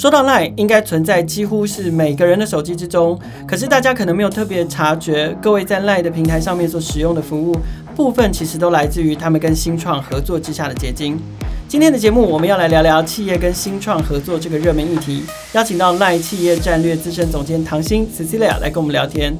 [0.00, 7.54] 说到 LINE，应该存在几乎是每个人的手机之中，可是大家可能没有特别察觉，各位在 LINE 的平台上面所使用的服务
[7.94, 11.20] 部分，其实都来自于他们跟新创合作之下的结晶。
[11.68, 19.36] 今天的节目，我们要来聊聊企业跟新创合作这个热门议题，邀请到 LINE 企业战略资深总监唐鑫 Cecilia 来跟我们聊天。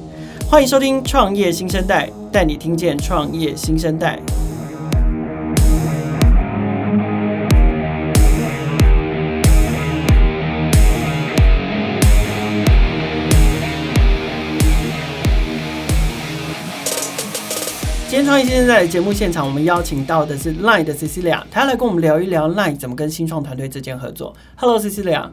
[0.47, 4.19] 欢迎收听创业新生代，带你听见创业新生代。
[18.21, 24.35] 天创业新生在节目现场，我们邀请到的是 LINE 的 Cecilia，她要来跟我们聊一聊 LINE 怎么跟新创团队之间合作。
[24.57, 25.31] Hello，Cecilia。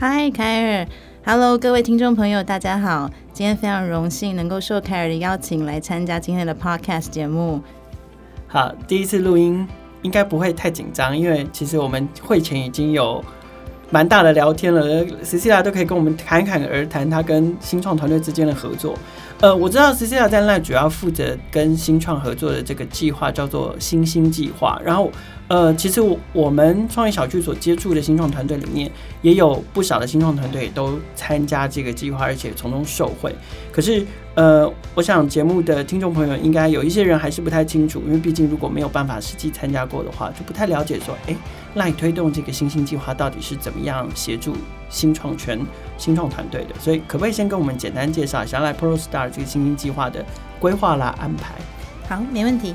[0.00, 0.86] Hi，凯尔。
[1.24, 3.08] Hello，各位听众朋友，大家好。
[3.32, 7.62] 今天非常荣幸能够受凯尔的邀请来参加今天的 Podcast 节目。
[8.48, 9.64] 好，第一次录音
[10.02, 13.24] 应该不会太紧张，因为其实我们会前已经有
[13.94, 18.98] 蛮大的聊天了，Cici 都可以跟我们侃侃而谈，他跟新创团队之间的合作。
[19.40, 24.76] 呃，我知道 c e c i l a 在那主要负责跟新创合作的这个计划叫做“新兴计划”。
[24.84, 25.12] 然后，
[25.46, 26.00] 呃，其实
[26.32, 28.90] 我们创业小聚所接触的新创团队里面，
[29.22, 33.32] 也有不少的新创团队都参加这个计划，而且从中受惠。
[33.70, 41.36] 可是，呃，我想节目的听众朋友应该有一些人还是不太清楚，因为毕竟如果没有办法实际参加过的话，就不太了解说，哎
[41.74, 44.56] 赖推动这个新兴计划到底是怎么样协助
[44.88, 45.58] 新创圈。
[45.96, 50.24] 新创团队的，所以可不可以先跟我们简单介绍一下赖 ProStar 这个新兴计划的
[50.58, 51.54] 规划啦、安排？
[52.08, 52.74] 好，没问题。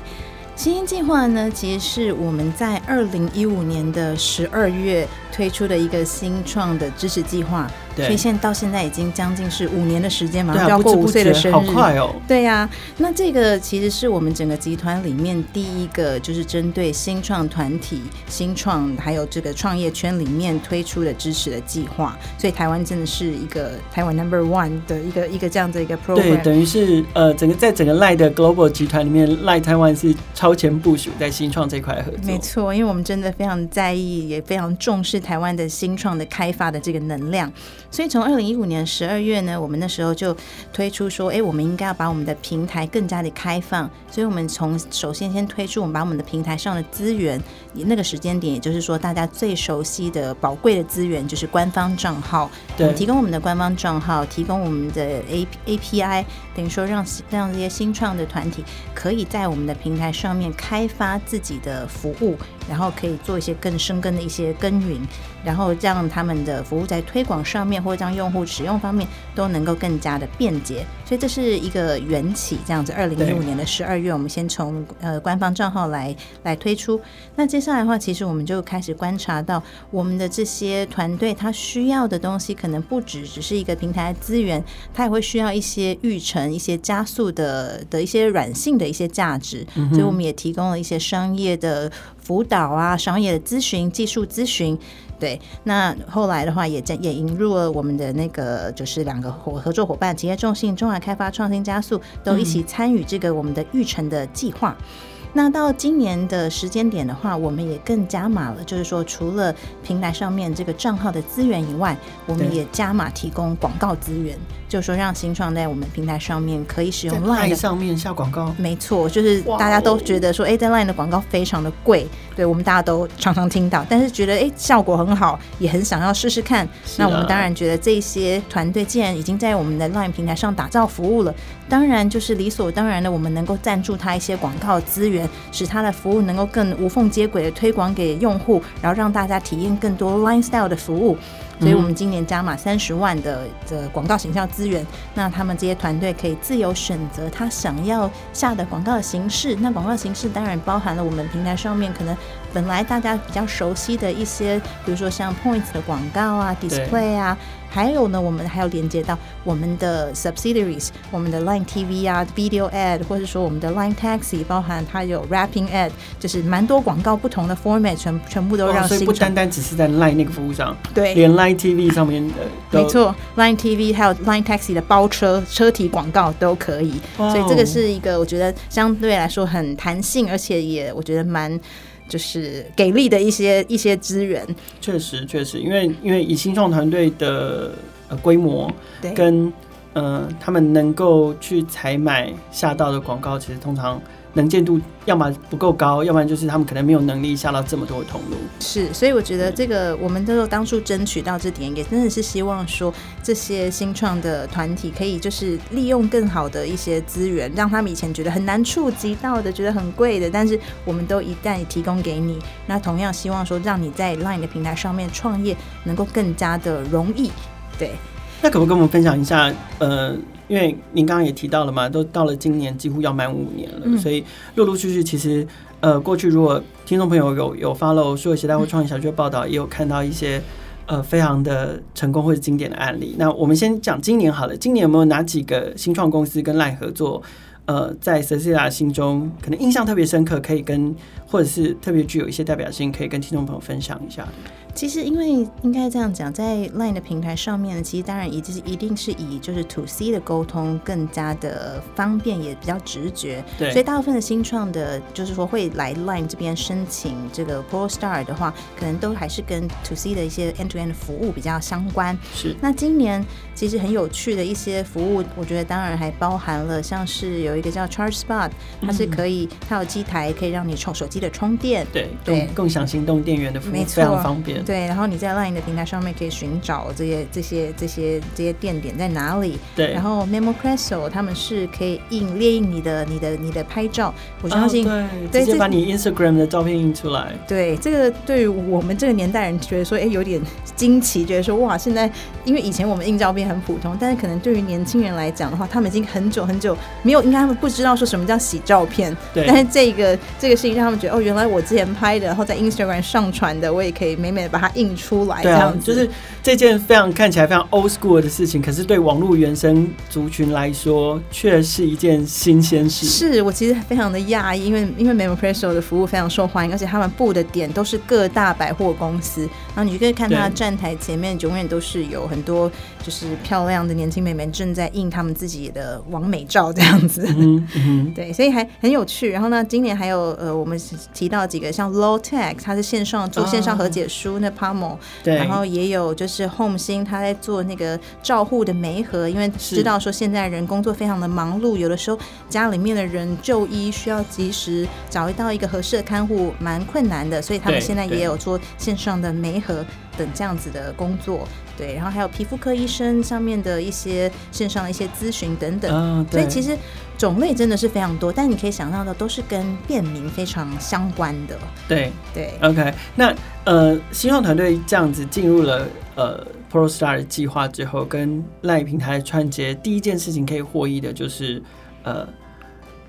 [0.56, 7.70] 新兴计划呢，其实是我们在二零一五年的十二月推出的一个新创的支持计划。
[7.96, 12.14] 所以现在到现在已经将近是五年的时间嘛，就要过五岁的生日，好快哦！
[12.26, 22.16] 对呀，那这个其实是我们整个集团里面第一个，就是针对新创团体、新创还有这个创业圈里面推出的支持的计划。
[22.38, 26.22] 所以台湾真的是一个台湾 Number One 的一个一个这样的一个 program。
[26.22, 32.20] 对，等于是呃，整个在整个 LINE 的 Global 集团里面，LINE 台湾是超前部署在新创这块合作。
[32.22, 37.52] 没错，因为我们真的非常在意，也非常重视台湾的新创的开发的这个能量。
[37.90, 40.36] 所以从二零一五年十二月呢，我们那时候就
[40.72, 43.90] 推出说，哎，我们应该要把我们的平台更加的开放。
[44.10, 47.40] 所以我们从首先先推出，我们把我们的平台上的资源，
[47.74, 52.50] 那个时间点，也就是说大家最熟悉的宝贵的资源，就是官方账号。
[52.76, 58.64] 对，提供我们的官方账号，提供我们的 A API，等于说让让这些新创的团体
[58.94, 62.36] 可以在我们的平台上面开发自己的服务。
[62.70, 64.96] 然后可以做一些更深耕的一些耕耘，
[65.44, 70.86] 然后让他们的服务在推广上面或者让用户使用方面都能够更加的便捷。
[71.04, 72.92] 所以这是一个缘起，这样子。
[72.92, 76.14] 二零一五年的十二月，我们先从呃官方账号来
[76.44, 77.00] 来推出。
[77.34, 79.60] 那接下来的话，其实我们就开始观察到
[79.90, 84.62] 我们的这些团队，他需要的东西可能不只只是一个平台资源，
[84.94, 89.66] 他也会需要一些育成、一些加速的的一些软性的一些价值。
[89.90, 91.90] 所以我们也提供了一些商业的。
[92.30, 94.78] 辅导啊，商业的咨询、技术咨询，
[95.18, 95.40] 对。
[95.64, 104.76] 那后来的话也，也也引入了我们的那个，就是两个合合作伙伴，企业重信、中华开发创新加速，都一起参与这个我们的育成的计划。
[104.78, 104.84] 嗯
[105.32, 111.96] 那到今年的时间点的话，我们也更加码了，就是说除了平台上面这个账号的资源以外，
[112.26, 114.36] 我们也加码提供广告资源，
[114.70, 118.54] 就说让新创在我们平台上面可以使用 LINE 上面下广告。
[118.56, 126.66] 没错，就是大家都觉得说，哎，在 LINE 的广告非常的贵，对我们大家都常常听到，但是觉得哎效果很好，也很想要试试看。
[126.96, 131.34] 那我们当然觉得这些团队既然已经在我们的 LINE 平台上打造服务了，
[131.68, 135.28] 当然就是理所当然的，我们能够赞助他一些广告资源。
[135.52, 141.18] 使他的服务能够更无缝接轨的推广给用户，然后让大家体验更多 Line Style 的服务。
[141.60, 144.84] 所以我们今年加码三十万的的广告形象资源，
[145.14, 149.54] 那他们这些团队可以自由选择他想要下的广告形式。
[149.56, 152.16] 那广告形式当然包含了我们平台上面可能
[152.52, 157.36] 本来大家比较熟悉的一些，比如说像 Points 的广告啊、Display 啊。
[157.72, 168.88] 还有呢，我们还要连接到我们的 subsidiaries，我们的 Line TV 啊，Video Ad，或者说我们的 Line Taxi，包含它有 Wrapping Ad，就是蛮多广告不同的 format，全全部都让。
[168.88, 172.34] 所以不单单只是在 Line 那个服务上，对，连 Line TV 上面的。
[172.72, 176.94] 没错，Line TV 还有 Line Taxi 的包车车体广告都可以。
[177.16, 181.60] 所以这个是一个我觉得相对来说很弹性，而且也我觉得蛮。
[182.10, 184.44] 就是给力的一些一些资源，
[184.80, 187.70] 确实确实，因为因为以新创团队的
[188.08, 188.68] 呃规模
[189.14, 189.50] 跟
[189.92, 194.02] 呃他们能够去采买下到的广告，其实通常
[194.34, 198.36] 能见度要么不够高，要不然就是他们可能没有能力下到这么多的通路。
[198.60, 202.92] 是，所以我觉得这个我们都有当初争取到这点，也真的是希望说
[203.22, 217.30] 这些新创的团体可以就是利用更好的一些资源，让他们以前觉得很难触及到的、觉得很贵的，但是我们都一旦提供给你，那同样希望说让你在 Line 的平台上面创业能够更加的容易。
[217.78, 217.92] 对，
[218.42, 219.52] 那可不可以跟我们分享一下？
[219.78, 220.16] 呃。
[220.50, 224.24] 因为您刚刚也提到了嘛，都到了今年几乎要满五年了，嗯、所以
[224.56, 225.46] 陆陆续续其实
[225.78, 230.42] 呃过去如果听众朋友有有 follow 数位时代或创业小聚报道，也有看到一些
[230.86, 233.14] 呃非常的成功或者经典的案例。
[233.16, 237.22] 那我们先讲今年好了，今年有没有哪几个新创公司跟 LINE 合作？
[237.66, 240.92] 呃，在 Cecilia 心中可能印象特别深刻，可以跟
[241.28, 244.26] 或者是特别具有一些代表性，可以跟听众朋友分享一下。
[244.74, 253.44] 其实，因为应该这样讲，在 Line 的平台上面，其实当然也就是一定是以就是 To C 的沟通更加的方便，也比较直觉。
[253.58, 253.70] 对。
[253.72, 262.16] 所以大部分的新创的，就是说会来 Line 这边申请这个 ProStar 的话，可能都还是跟 To C 的一些 End to End 服务比较相关。
[262.34, 262.56] 是。
[262.60, 263.24] 那今年
[263.60, 271.86] 其实很有趣的一些服务，我觉得当然还包含了像是有一个叫 Charge Spot，它是可以，它有机台可以让你充手机的充电。
[271.92, 272.08] 对。
[272.24, 272.48] 对。
[272.54, 274.64] 共享行动电源的服务非常方便。
[274.64, 279.58] 对，然后你在 LINE 的平台上面可以寻找这些、这些、这些、这些店点在哪里。
[279.76, 279.92] 对。
[279.92, 284.14] 然后 MemoPresso 他们是可以印列印你的、你的、你的拍照。
[284.40, 287.34] 我相信，哦、对，直接把你 Instagram 的照片印出来。
[287.46, 290.40] 对，这个对于我们这个年代人觉得说，哎，有点
[290.74, 292.10] 惊奇，觉得说，哇，现在
[292.46, 299.16] 因为以前我们印照片很普通，但是可能对于年轻人来讲的话，他们已经很久很久没有，应该他们不知道说什么叫洗照片。
[299.34, 299.44] 对。
[299.46, 304.96] 但是这个这个事情让他们觉得，哦，原来我之前拍的，然后在 Instagram 上传的，我也可以美美的把它印。
[305.00, 306.06] 出来，对啊，就是
[306.42, 313.06] 这件非常看起来非常 old school 的事情，可是对网络原生族群来说，却是一件新鲜事。
[313.06, 322.70] 是我其实非常的讶异，因为因为 MemoPresso 的服务非常受欢迎，而且他们布的点都是各大百货公司，然后你就可以看他的站台前面永远都是有很多
[323.02, 327.24] 就是漂亮的年轻美眉正在印他们自己的完美照这样子。
[327.36, 329.30] 嗯嗯， 对，所以还很有趣。
[329.30, 330.78] 然后呢，今年还有呃，我们
[331.12, 334.96] 提到几个像 Low Tech，它是线上做线上和解书，那 Palmo。
[335.22, 342.18] 对，然后也有就是 Home 星，他在做那个照护的媒合，因为知道说现在人工作非常的忙碌，有的时候
[342.48, 349.84] 家里面的人就医需要及时找到一个合适的看护，蛮困难的，所以他们现在也有做线上的媒合
[350.16, 351.46] 等这样子的工作。
[351.76, 356.76] 对，然后还有皮肤科医生上面的一些线上的一些咨询等等，哦、所以其实
[357.16, 361.56] 种类真的是非常多，但你可以想到的都是跟便民非常相关的。
[361.88, 363.34] 对对，OK，那
[363.64, 365.86] 呃，新创团队这样子进入了
[366.16, 371.62] 呃 ProStar 的计划之后，跟 LINE 平台的串接，第一件事情可以获益的就是
[372.02, 372.28] 呃，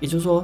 [0.00, 0.42] 也就是说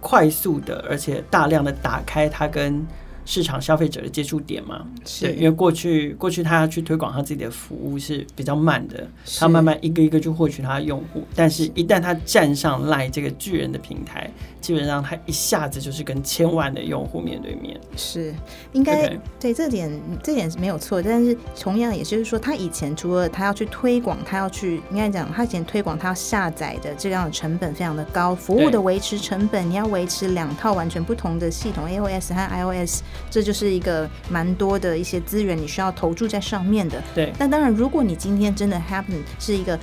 [0.00, 2.86] 快速的而且大量的打开它跟。
[3.24, 9.06] 市场消费者的接触点嘛，是，因为过去过去他要去推广他自己的服务是比较慢的，
[9.38, 14.30] 他慢慢一个一个去获取他的用户，但是一旦他站上 LINE 这个巨人的平台，
[14.60, 17.80] 基本上他一下子就是跟千万的用户面对面。
[17.96, 18.34] 是，
[18.72, 19.90] 应该.对这点
[20.22, 33.02] 这点是没有错，但是同样也就是说，他以前除了他要去推广，他要去应该讲，他以前推广他要下载的这样的成本非常的高，服务的维持成本，你要维持两套完全不同的系统，iOS 和 iOS。
[33.30, 37.02] 这就是一个蛮多的一些资源，你需要投注在上面的。
[37.14, 37.32] 对。
[37.38, 39.78] 但当然，如果你今天真的 happen 是一个。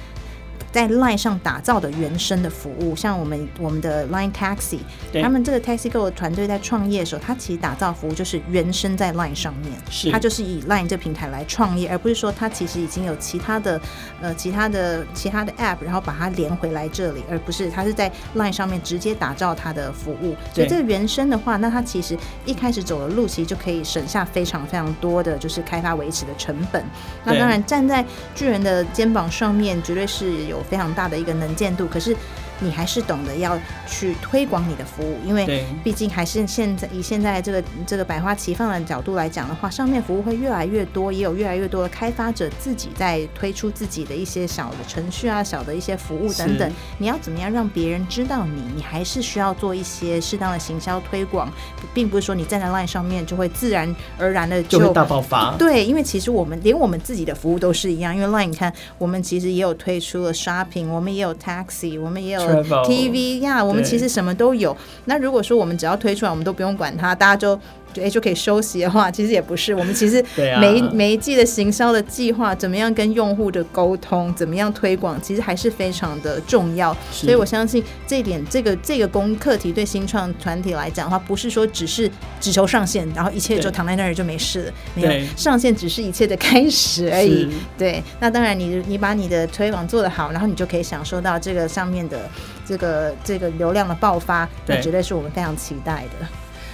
[0.71, 4.79] 在 Line 上打造的原生的服务，像我们我们的 Line Taxi，
[5.11, 13.81] 对他们这个 TaxiGo 的团队在创业的时候，他其实打造服务就是原生在 Line 上面，是，他就是以 Line 这平台来创业，而不是说他其实已经有其他的
[14.21, 20.37] 呃其他的其他的 App，然后把它连回来这里，而不是他是在 Line 上面直接打造他的服务。
[20.53, 26.81] 所以这个原生的话，那他其实一开始走的路，其实就可以省下非常非常多的就是开发维持的成本。
[27.25, 30.60] 那当然站在巨人的肩膀上面，绝对是有。
[30.63, 32.15] 非常大的一个能见度，可是。
[32.63, 46.71] 你还是懂得要去推广你的服务，因为毕竟还是现在以现在这个这个百花齐放的角度来讲的话，上面服务会越来越多，也有越来越多的开发者自己在推出自己的一些小的程序啊、小的一些服务等等。
[46.99, 48.61] 你要怎么样让别人知道你？
[48.75, 51.51] 你还是需要做一些适当的行销推广，
[51.95, 55.55] 并不是说你站在 LINE 上面就会自然而然的就，就会大爆发。
[55.57, 62.41] 对，因为其实我们连我们自己的服务都是一样，因为 LINE 你看，我们其实也有推出了 Shopping，我们也有 Taxi，我们也有。
[62.83, 64.75] TV 呀，我们其实什么都有。
[65.05, 67.61] 那如果说我们只要推出来，我们都不用管它，大家就就
[67.99, 69.73] 哎就可以休息的话， 其实也不是。
[69.73, 76.95] 我们其实每每一季的行销的计划，怎么样跟用户的沟通，怎么样推广，其实还是非常的重要。
[77.11, 84.73] 所以我相信这一点，这个这个功课题对新创团体来讲的话，不是说只是只求上线，然后一切就躺在那儿就没事了。
[84.93, 87.47] 没有上线，只是一切的开始而已。
[87.77, 92.29] 对，那当然你你把你的推广做得好，然后你就可以享受到这个上面的
[92.65, 96.27] 这个这个流量的爆发，那绝对是我们非常期待的。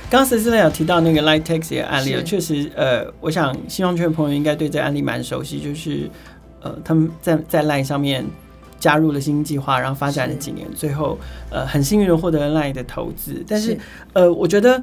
[0.10, 6.10] 刚刚 Cecilia 有提到那个 Light Taxi 的案例，确实，呃，我想新创圈的朋友应该对这个案例蛮熟悉，就是
[6.62, 8.26] 呃，他们在在 Line 上面
[8.80, 11.18] 加入了新计划，然后发展了几年，最后
[11.50, 13.44] 呃很幸运的获得了 Line 的投资。
[13.46, 13.80] 但是，是
[14.14, 14.82] 呃，我觉得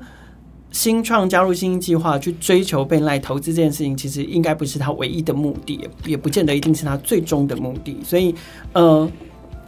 [0.70, 7.96] 新创加入新计划去追求被 Line 投资这件事情，其实应该不是他唯一的目的，也也不见得一定是他最终的目的。
[8.04, 8.34] 所以，
[8.74, 9.10] 呃。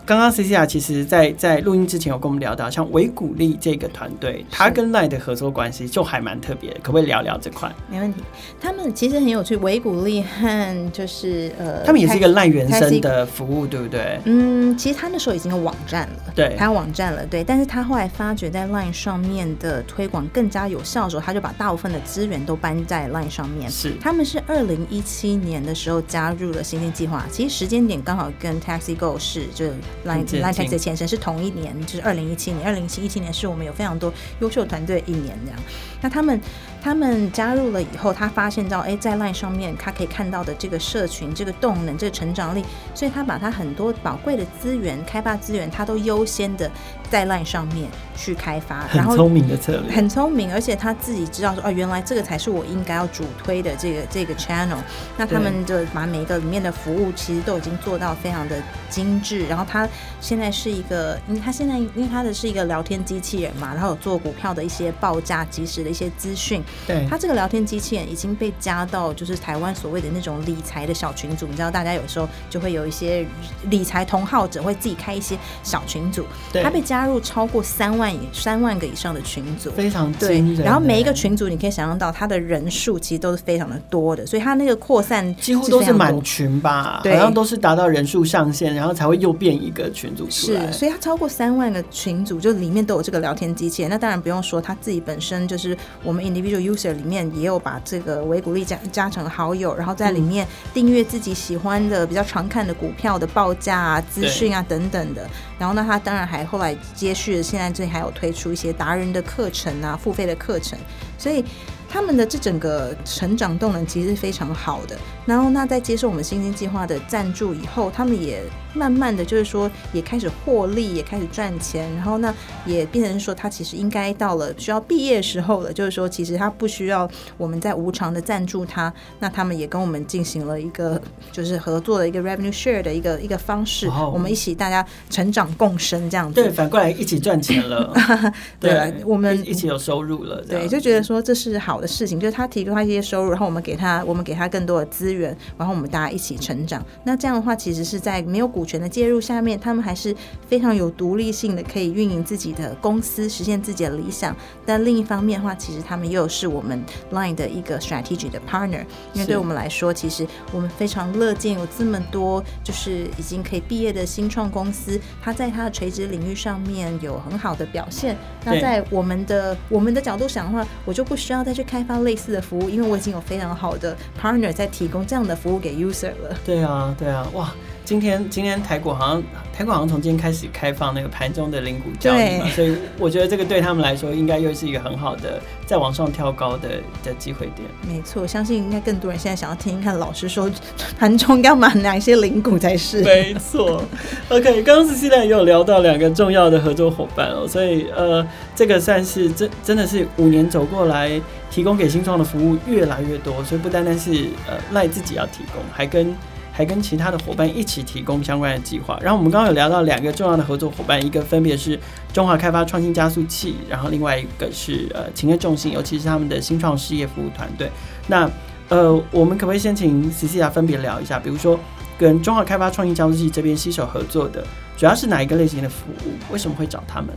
[0.07, 7.69] 刚刚 Cecilia 其实在，在在录音之前有跟我们聊到，像维古力这个团队，他跟 LINE 的合作关系就还蛮特别，可不可以聊聊这块？
[7.91, 8.21] 没问题，
[8.61, 14.21] 他们其实很有趣，维古力和就是呃，他们也是一个 LINE 原生的服务，对不对？
[14.27, 23.69] 嗯，其实他那时候已经有网站了，对，他有网站了，对，但是他后来发觉在 LINE 上面的推广更加有效的时候，他就把大部分的资源都搬在 LINE 上面。
[23.69, 29.67] 是，他们是二零一七年的时候加入了新进计划，其实时间点刚好跟 TaxiGo 是就
[30.07, 30.77] LINE LINE。
[30.79, 32.67] 前身是同一年，就是二零一七年。
[32.67, 35.61] 二零一七年是我们有非常多优秀团队一年这样。
[36.01, 36.41] 那他们
[36.83, 46.71] 他们加入了以后，他发现到，哎，在 LINE 上面他可以看到的这个社群、这个动能、这个成长力，所以他把他很多宝贵的资源、开发资源，他都优先的
[47.11, 48.87] 在 LINE 上面去开发。
[48.93, 54.79] 然后很聪明的策略，很聪明，而且他自己知道说，哦，原来这个才是我应该要主推的这个这个 channel。
[55.17, 58.57] 那他们的把每一个里面的服务其实都已经做到非常的
[58.89, 59.47] 精致。
[59.47, 59.89] 然后他
[60.21, 66.63] 现在是一个，因为他现在因为他的是一个聊天机器人嘛，然后有做股票的一些报价、及时的一些资讯。
[66.87, 73.27] 对，他这个聊天机器人已经被加到就是台湾所谓的那种理财的小群组，你知道，大家有时候就会有一些
[73.65, 80.43] 理财同好者会自己开一些小群组，对，他被加入超过三万以三万个以上的群组，非常对。
[80.63, 90.71] 然后每一个群组你可以想象到，他的人数其实都是非常的多的，所以他那个扩散几乎都是满群吧，对，好像都是达到人数上限，然后才会又变一个群组出来。
[90.71, 93.91] 是，所以他超过三万个群组，就里面都有这个聊天机器人。
[93.91, 105.29] 那当然不用说，他自己本身就是我们 individual user 里面也有把这个维古力加加成好友，然后在里面订阅自己喜欢的、比较常看的股票的报价啊、资讯啊等等的。
[105.59, 110.79] 然后呢，他当然还后来接续，现在这里还有推出一些达人的课程啊、付费的课程，
[111.19, 111.45] 所以。
[111.89, 114.97] 他们的这整个成长动能其实是非常好的。
[115.25, 118.41] 然后，那在接受我们新兴计划的赞助以后，他们也
[118.75, 121.93] 慢慢的就是说，也开始获利，也开始赚钱。
[121.95, 122.33] 然后呢，
[122.65, 125.73] 也变成说，他其实应该到了需要毕业时候了。
[125.73, 128.93] 就是说，其实他不需要我们在无偿的赞助他。
[129.19, 131.01] 那他们也跟我们进行了一个
[131.33, 133.89] 就是合作的一个 revenue share 的一个一个方式。
[134.13, 136.41] 我们一起大家成长共生这样子。
[136.41, 137.93] 对，反过来一起赚钱了。
[138.61, 140.41] 对，对，我们一起有收入了。
[140.43, 141.76] 对，就觉得说这是好。
[141.77, 146.83] 好的事情就是他提供他一些收入，然后我们给他，我们给他更多的资源，然后我们大家一起成长。
[147.05, 150.17] 那这样的话，其实是在没有股权的介入下面，他们还是
[150.49, 154.35] 非常有独立性的，可以运营自己的公司，实现自己的理想。
[154.65, 168.17] 但另一方面的话，其实他们又是我们 Line 的一个 strategic 的 partner，因为对我们来说，其实我们非常乐见有这么多就是已经可以毕业的新创公司，他在他的垂直领域上面有很好的表现。
[168.47, 171.66] 那在我们的我们的角度想的话，我就不需要再去。
[171.67, 176.39] 开发类似的服务，因为我已经有非常好的 partner 在提供这样的服务给 user 了。
[176.45, 177.53] 对啊，对啊，哇！
[177.87, 179.23] 今天今天台股好像
[179.57, 186.69] 台股好像从今天开始开放那个盘中的零股交易嘛，所以我觉得这个对他们来说应该又是一个很好的再往上跳高的
[187.05, 187.69] 的机会点。
[187.89, 190.51] 没错，我相信应该更多人现在想要听一看老师说
[190.99, 193.05] 盘中要买哪一些零股才是。
[193.05, 193.85] 没错。
[194.31, 198.27] OK，刚刚 Cecilia 也有聊到两个重要的合作伙伴哦，所以呃，
[198.57, 201.21] 这个算是真真的是五年走过来，
[201.53, 206.13] 提供给新创的服务越来越多，所以不单单是呃 LINE 自己要提供，还跟
[206.57, 208.99] 还跟其他的伙伴一起提供相关的计划。
[209.03, 211.79] 然后我们刚刚有聊到两个重要的合作伙伴，一个分别是
[212.15, 217.71] 中华开发创新加速器，然后另外一个是呃勤业众信，尤其是他们的新创事业服务团队。
[218.07, 218.27] 那
[218.71, 221.19] 呃，我们可不可以先请 c c 亚分别聊一下？
[221.19, 221.61] 比如说
[221.99, 224.43] 跟中华开发创新加速器这边携手合作的，
[224.79, 226.33] 主要是哪一个类型的服务？
[226.33, 227.11] 为什么会找他们？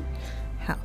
[0.68, 0.76] 好。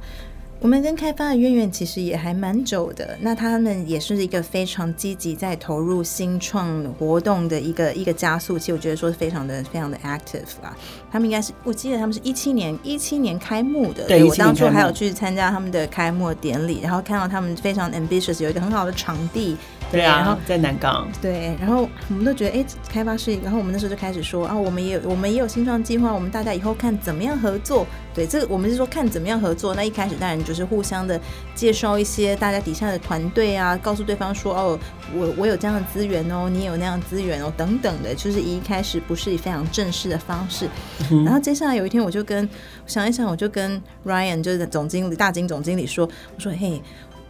[0.60, 10.74] 我们跟开发的渊源其实也还蛮久的，那他们也是一个非常积极在投入新创活动的一个一个加速器，我觉得说是非常的非常的 active 啦。
[11.12, 19.58] 他们应该是，我记得他们是一七年一七年开幕的，对，我当初还有去参加他们的开幕典礼，然后看到他们非常 ambitious，有一个很好的场地。
[19.90, 21.06] 对啊，然后在南港。
[21.22, 27.86] 对，然后我们都觉得，哎，开发是，然后我们那时候就开始说，啊，我们也有，我们也有新创计划，我们大家以后看怎么样合作。
[28.12, 29.74] 对，这个我们是说看怎么样合作。
[29.74, 31.20] 那一开始当然就是互相的
[31.54, 34.78] 介绍一些大家底下的团队啊，告诉对方说，哦，
[35.14, 40.68] 我我有这样的资源哦，你也有那样的资源哦，等等的，就是一开始不是以非常正式的方式。
[41.10, 42.48] 嗯、然后接下来有一天，我就跟
[42.86, 46.80] 想一想，我就跟 Ryan 就是总经理、大金总经理说，我说，嘿，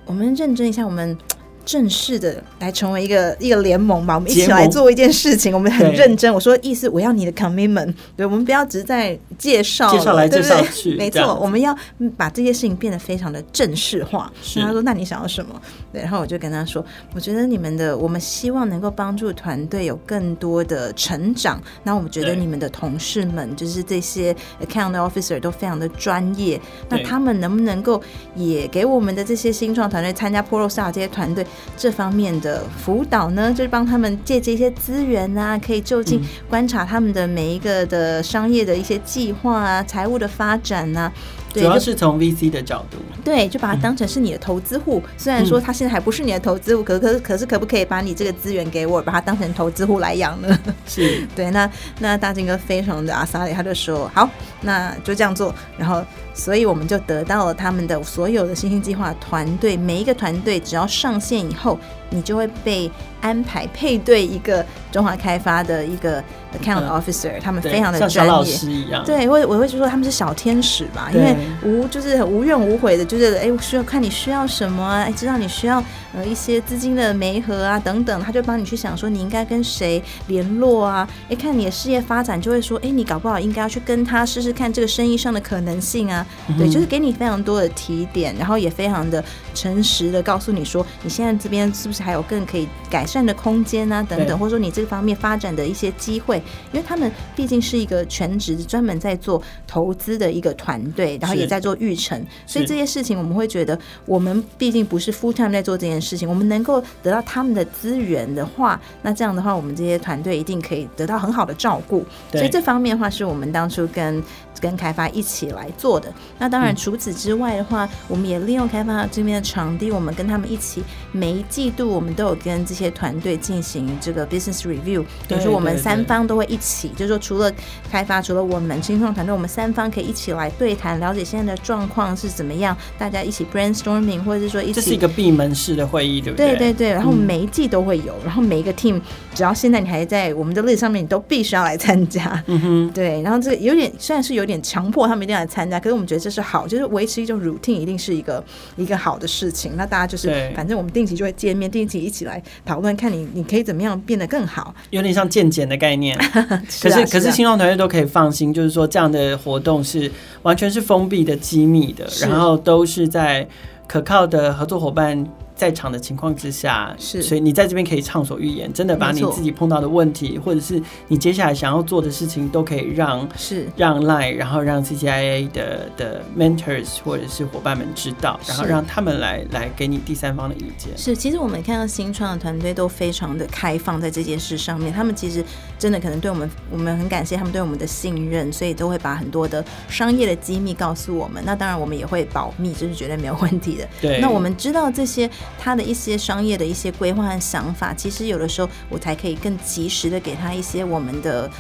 [0.06, 1.16] 我们认真一下，我们。
[1.64, 5.52] 正式的来成为一个一个联盟吧，我们一起来做一件事情。
[5.54, 6.32] 我们很认真。
[6.32, 7.92] 我说意思，我要你的 commitment。
[8.16, 10.94] 对，我们不要只是在介绍，介绍来介绍去。
[10.96, 11.76] 没错，我们要
[12.16, 14.30] 把这些事情变得非常的正式化。
[14.56, 15.60] 然后他说：“那你想要什么？”
[15.94, 16.84] 对，然后我就跟他说
[17.14, 21.62] ：“我觉得你们的，我们希望能够帮助团队有更多的成长。
[21.84, 26.60] 那我们觉得你们的同事们，就是这些 account officer 都非常的专业。
[26.88, 28.02] 那他们能不能够
[28.34, 31.46] 也给我们的这些新创团队参加 ProStar 这些团队？”
[31.78, 36.20] 这方面的辅导呢，就是帮他们借这些资源啊，可以就近
[36.50, 41.12] 观察他们的每一个的商业的一些计划啊，财务的发展啊。
[41.54, 45.00] 对，主要是从 VC 的角度，对，就把它当成是你的投资户。
[45.04, 50.58] 嗯、虽然说他现在还不是你的投资户，可可可是可不可以把你这个资源给我，把它当成投资户来养呢？
[50.86, 51.50] 是对。
[51.52, 51.70] 那
[52.00, 54.28] 那大金哥非常的阿萨里，他就说好，
[54.62, 55.54] 那就这样做。
[55.78, 56.02] 然后，
[56.34, 61.78] 所以我们就得到了他们的所有的星星计划团队，每一个团队只要上线以后，
[62.10, 66.22] 你就会被安排配对一个中华开发的一个
[66.60, 69.04] account officer，、嗯、他们非常的专业，像小老师一样。
[69.04, 75.82] 对，我我会说他们是小天使吧，因为无就是很无怨无悔的，就是哎，需要看你需要什么啊，哎，知道你需要
[76.14, 86.23] 呃一些资金的媒合啊等等，他就帮你去想说你应该跟谁联络啊，哎，看你的事业发展就会说，哎，你搞不好应该要去跟他试试看这个生意上的可能性啊，嗯、
[86.58, 94.02] 对，就是给你非常多的提点，然后也非常的诚实的告诉你说，你现在这边是不是还有更可以改善的空间啊？
[94.02, 96.36] 等等，或者说你这方面发展的一些机会，
[96.72, 112.04] 因为他们毕竟是一个全职专门在做投资的一个团队，然后也在做育成，所以这些事情我们会觉得，我们毕竟不是 full time 在做这件事情，我们能够得到他们的资源的话，那这样的话，我们这些团队一定可以得到很好的照顾。
[112.32, 114.22] 所以这方面的话，是我们当初跟
[114.60, 116.12] 跟开发一起来做的。
[116.38, 127.52] 那当然，除此之外的话，我们也利用开发这边的场地，我们跟他们一起，每一季度我们都有跟这些团队进行这个 business review，比如说我们三方都会一起，就是说除了
[127.90, 136.48] 开发，除了我们新创团队，我们三方可以一起来对谈，了解现在的状况是怎么样，大家一起 brainstorming，或者是说一起，这是一个闭门式的会议，对不对？
[136.48, 139.00] 对对对，然后每一季都会有，然后每一个 team，
[139.34, 142.42] 只要现在你还在我们的 list 上面，你都必须要来参加。
[142.46, 148.42] 嗯哼，对，然后这个有点虽然是有点强迫他们一定要来参加，可是我们觉得这是好，就是维持一种 routine，一定是一个
[148.76, 149.72] 一个好的事情。
[149.76, 156.16] 那大家就是反正我们定期就会见面，定期一起来讨论，看你你可以怎么样变得更好，有点像健检的概念。
[156.70, 160.10] 是啊，可是，可是新创团队都可以放心，就是说这样的活动是
[160.42, 163.46] 完全是封闭的、机密的，然后都是在
[163.86, 180.96] 可靠的合作伙伴在场的情况之下，是，所以你在这边可以畅所欲言，真的把你自己碰到的问题，或者是你接下来想要做的事情，都可以让是让 Line，然后让 CCIA 的的 mentors 或者是伙伴们知道，然后让他们来来给你第三方的意见。
[180.96, 185.44] 是，其实我们看到新创的团队都非常的开放在这件事上面，他们其实
[185.78, 191.40] 真的可能对我们，我们很感谢他们对我们的信任，所以都会把很多的商业的机密告诉我们。
[191.46, 193.88] 那当然我们也会保密，这是绝对没有问题的。
[194.00, 195.30] 对，那我们知道这些。
[195.58, 201.50] 他的一些商业的一些规划和想法，其实有的时候我才可以更及时的给他一些我们的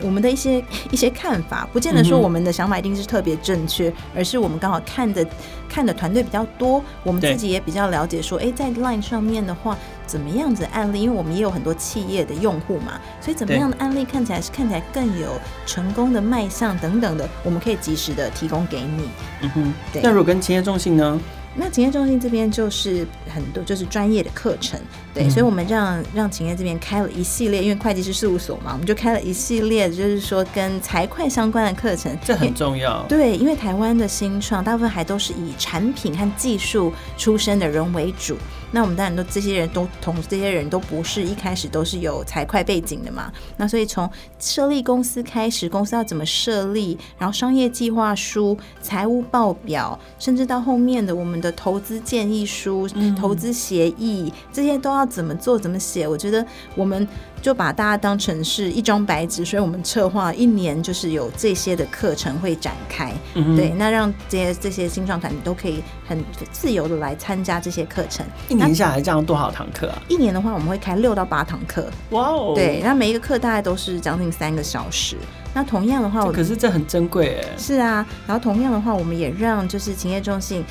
[0.00, 5.24] 我们的一些一些看法，不见得说我们的想法一定是特别正确，而是我们刚好看的
[5.68, 15.28] 看的团队比较多，我们自己也比较了解说，哎，在 Line 上面的话，怎么样子的案例，因为我们也有很多企业的用户嘛，所以怎么样的案例看起来是看起来更有
[15.64, 19.08] 成功的卖相等等的，我们可以及时的提供给你。
[19.42, 20.02] 嗯哼，对。
[20.02, 21.20] 那如果跟企业重心呢？
[21.56, 24.80] 那体验中心这边就是很多就是专业的课程，
[25.14, 33.02] 对，嗯、所以我们让让勤业这边开了一系列，因为会计师事务所嘛，我们就开了一系列，就是说跟财会相关的课程，这很重要。
[33.08, 38.36] 对，因为台湾的新创大部分还都是以产品和技术出身的人为主。
[38.72, 43.32] 那我们当然都这些人都同这些人都不是一开始都是有财会背景的嘛。
[43.56, 56.06] 那所以从设立公司开始，公司要怎么设立，然后商业计划书、财务报表，甚至到后面的我们的投资建议书、投资协议，这些都要怎么做、怎么写？
[56.06, 57.06] 我觉得我们。
[57.42, 68.24] 就把大家当成是一张白纸，所以我们策划一年就是有这些的课程会展开，嗯、对，那让这些这些新创团体都可以很自由的来参加这些课程。
[68.48, 70.02] 一年下来这样多少堂课啊？
[70.08, 71.86] 一年的话，我们会开六到八堂课。
[72.12, 72.54] 哇哦！
[72.54, 75.18] 对，那每一个课大概都是将近三个小时。
[75.52, 77.58] 那同样的话，可是这很珍贵哎。
[77.58, 80.64] 是啊，然后同样的话，我们也让就是勤业众信。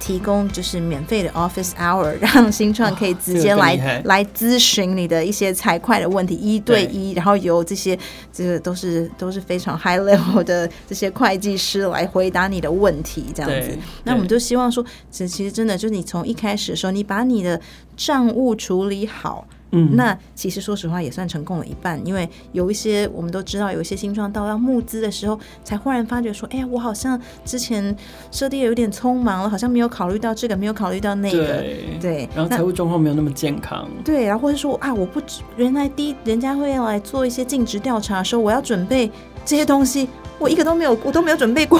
[0.00, 7.96] 提供就是免费的 office hour，让新创可以直接来、这个、来咨询你的一些财会的问题，一对一，然后由这些
[8.32, 13.78] 这个都是都是非常 high level 的这些会计师来回答你的问题，这样子。
[14.02, 17.60] 那我们就希望说，其实其实真的就是你从一开始的时候，你把你的
[17.96, 19.46] 账务处理好。
[19.72, 27.94] 嗯，那其实说实话也算成功了一半，因为有一些我们都知道，有一些新创到要募资的时候，才忽然发觉说，哎呀，我好像之前
[28.30, 35.20] 设定有点匆忙了，好像没有考虑到这个，没有考虑到那个，对，对，然后财务状况没有那么健康，对，然后或者说啊，我不
[35.56, 39.10] 原来第一人家会来做一些尽职调查，说我要准备
[39.44, 40.08] 这些东西。
[40.40, 41.78] 我一个都没有，我都没有准备过。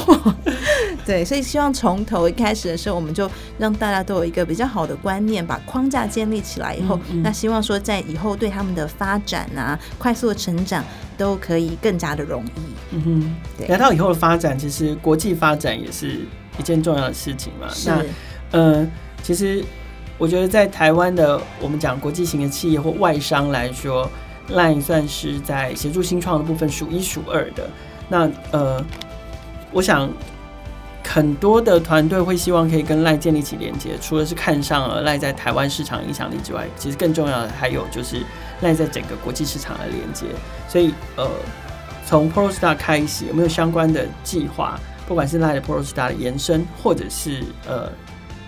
[1.07, 10.85] 对，所以希望从头一开始的时候，我们就让大家都有一个比较好的观念，把框架建立起来以后，嗯嗯、那希望说在以后对他们的发展啊、快速的成长
[11.17, 12.61] 都可以更加的容易。
[12.91, 13.67] 嗯哼，对。
[13.69, 16.21] 来到以后的发展，其实国际发展也是
[16.59, 17.67] 一件重要的事情嘛。
[17.73, 17.89] 是。
[17.89, 18.03] 那，
[18.53, 18.89] 嗯、呃，
[19.23, 19.65] 其实
[20.19, 24.07] 我觉得在台湾的我们讲国际型的企业或外商来说
[24.51, 27.69] ，LINE 算是在协助新创的部分数一数二的。
[28.11, 28.85] 那呃，
[29.73, 30.11] 我想
[31.03, 38.23] 很多的团队会希望可以跟赖建立起连接，除了是看上了赖在台湾市场影响力之外，其实更重要的还有就是
[38.61, 40.27] 赖在整个国际市场的连接。
[40.69, 41.27] 所以呃，
[42.05, 44.79] 从 ProStar 开始有没有相关的计划？
[45.07, 47.91] 不管是赖的 ProStar 的延伸，或者是呃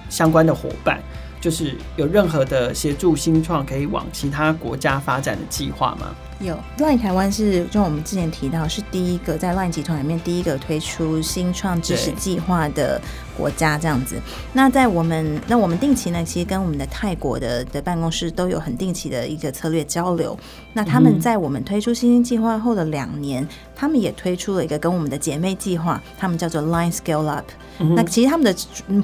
[0.09, 1.01] 相关的伙伴，
[1.41, 6.15] 就是有任何的协助新创可以往其他国家发展的计划吗？
[6.43, 13.01] 有 LINE 台湾是，就我们之前提到，是第一个在 LINE 集团里面第一个推出新创知识计划的
[13.37, 14.17] 国家，这样子。
[14.53, 20.37] 那在我们，那我们定期呢，其实跟我们的泰国的的办公室都有很定期的一个策略交流。
[20.73, 27.47] 那他们在我们推出新兴计划后的两年，他们也推出了一个跟我们的姐妹计划，他们叫做 LINE Scale Up。
[27.79, 28.55] 那其实他们的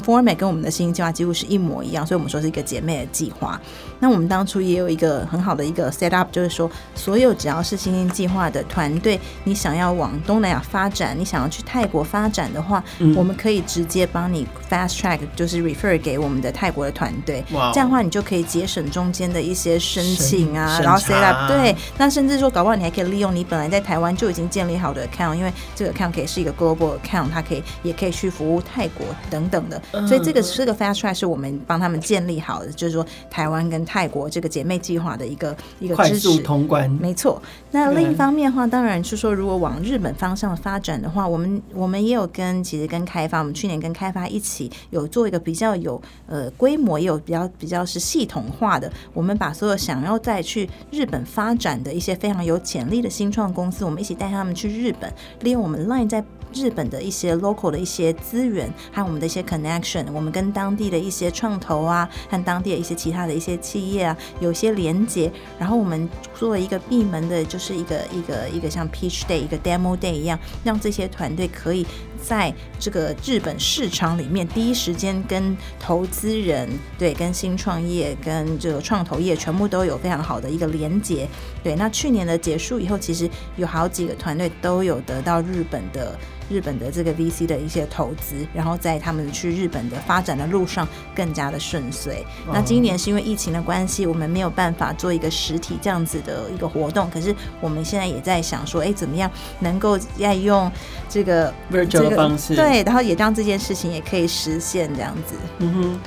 [0.04, 3.60] format 跟我们的新兴计划几乎是一模一样，所以我们说是一个姐妹的计划。
[3.98, 7.27] 那我们当初也有一个很好的一个 set up，就是说所有。
[7.28, 17.44] 就只要是新兴计划的团队，你想要往东南亚发展，你想要去泰国发展的话，嗯、我们可以直接帮你 fast track，就是 refer 给我们的泰国的团队。
[17.52, 21.52] Wow 这样的话，你就可以节省中间的一些申请啊，然后 set up。
[21.52, 29.78] 对，那甚至说，搞不好你还可以利用你本来在台湾就已经建立好的 account，因为这个 account 可以是一个 global account，它可以也可以去服务泰国等等的。
[30.06, 36.78] 所以这个这个 fast track 是我们帮他们建立好的，就是说台湾跟泰国这个姐妹计划的一个一个快速通关。
[36.88, 56.24] 没错，那另一方面的话，当然是说，如果往日本方向发展的话，我们我们也有跟其实跟开发，我们去年跟开发一起有做一个比较有呃规模，也有比较比较是系统化的，我们把所有想要再去日本发展的一些非常有潜力的新创公司，我们一起带他们去日本，利用我们 LINE 在。
[56.52, 65.30] 日本的一些 local 的一些资源，还有我们的一些 connection，我们跟当地的一些创投啊，和当地的一些其他的一些企业啊，有些连接。
[65.58, 71.86] 然后我们做了一个闭门的，就是一个一个一个像 pitch day，一个 demo day 一样，让这些团队可以
[72.28, 81.26] 在这个日本市场里面第一时间跟投资人，对，跟新创业，跟这个创投业全部都有非常好的一个连接。
[81.64, 86.18] 对，那去年的结束以后，其实有好几个团队都有得到日本的。
[86.50, 92.24] 日本的这个 VC 的一些投资，然后在他们去日本的发展的路上更加的顺遂。
[92.46, 97.10] 哦、那今年是因为疫情的关系，我们没有办法做一个实体这样子的一个活动。
[97.10, 100.72] 可是我们现在也在想说，哎，怎么样能够再用
[101.06, 105.34] 这个 virtual 的方式，对，然后也让这件事情也可以实现这样子。
[105.58, 106.00] 嗯哼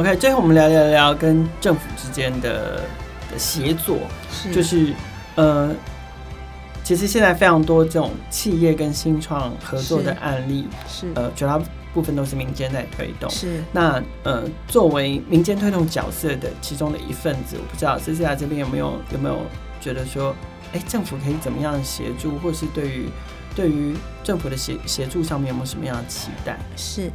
[0.00, 2.82] ，OK，最后我们聊聊聊跟政府之间的
[3.30, 3.98] 的协作，
[4.32, 4.92] 是就是
[5.36, 5.70] 呃。
[6.82, 11.60] 其实现在非常多这种企业跟新创合作的案例，是，是呃，绝大
[11.94, 13.30] 部分都是民间在推动。
[13.30, 19.38] 是，那呃，作为民间推动角色的其中的一份子，我不知道 Cecilia 这边有没有有没有
[19.80, 20.34] 觉得说，
[20.72, 23.08] 哎，政府可以怎么样协助，或是对于
[23.54, 26.58] 对于政府的协协助上面有没有什么样的期待？
[26.76, 27.10] 是。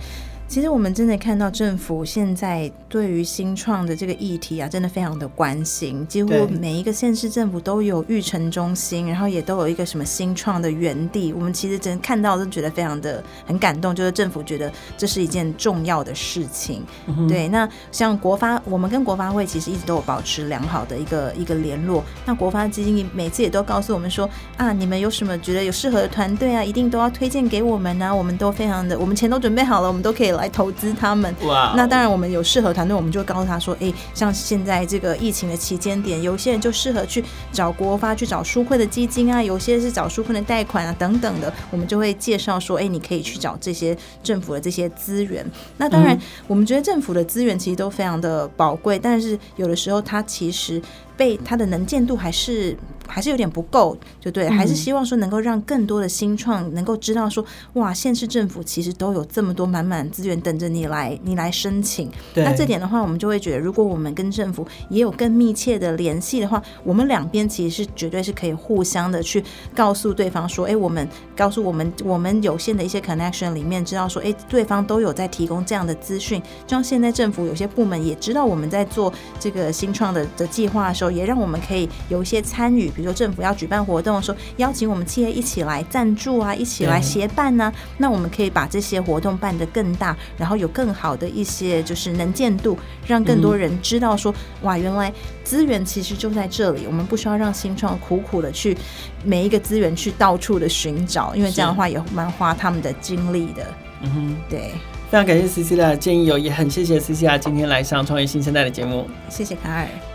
[0.48, 6.06] 其实我们真的看到政府现在对于新创的这个议题啊，真的非常的关心。
[6.08, 11.34] 几乎每一个县市政府都有育成中心，然后也都有一个什么新创的园地。
[11.34, 16.84] 我们其实真的看到都觉得非常的很感动，就是政府觉得这是一件重要的事情。
[17.08, 22.04] 嗯、对，那像国发，我们跟国发会其实一直都有保持良好的一个一个联络。
[22.24, 28.14] 那国发基金每次也都告诉我们说啊，你们有什么觉得有适合的团队啊，一定都要推荐给我们啊。
[28.14, 30.35] 我们都非常的，我们钱都准备好了，我们都可以。
[30.36, 31.34] 来投资他们.
[31.76, 45.46] 那当然我们有适合团队，我们就会告诉他说，哎，像现在这个疫情的期间点，有些人就适合去找国发去找纾困的基金啊，有些是找纾困的贷款啊等等的，我们就会介绍说，哎，你可以去找这些政府的这些资源。
[45.78, 46.18] 那当然，
[46.48, 50.82] 我们觉得政府的资源其实都非常的宝贵，但是有的时候它其实。
[51.18, 52.76] 被它的能见度还是
[53.08, 62.12] 还是有点不够，就对，还是希望说能够让更多的新创能够知道说，哇，县市政府其实都有这么多满满资源等着你来，你来申请。
[62.36, 81.06] 那这点的话，我们就会觉得，如果我们跟政府也有更密切的联系的话，我们两边其实是绝对是可以互相的去告诉对方说，哎，我们告诉我们我们有限的一些 connection 里面，知道说，哎，对方都有在提供这样的资讯，就像现在政府有些部门也知道我们在做这个新创的的计划的时候。
[81.16, 87.74] 也让我们可以有一些参与，比如说政府要举办活动，说邀请我们企业一起来赞助啊，一起来协办呢、啊。
[87.98, 95.12] 那我们可以把这些活动办得更大，然后有更好的一些就是能见度，让更多人知道说，哇，原来
[95.44, 96.86] 资源其实就在这里。
[96.88, 98.78] 我们不需要让新创苦苦的去
[99.24, 103.66] 每一个资源去到处的寻找，因为这样的话也蛮花他们的精力的。
[104.02, 104.72] 嗯哼，对。
[105.10, 109.08] 非常感谢 Cecilia 的建议哦，也很谢谢 Cecilia 今天来上创业新生代的节目。
[109.30, 110.15] 谢谢卡尔。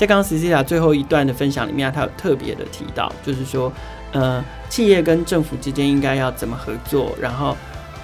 [0.00, 3.70] 在刚刚 Cecilia 最后一段的分享里面，他有特别的提到，就是说，
[4.12, 7.54] 呃，企业跟政府之间应该要怎么合作，然后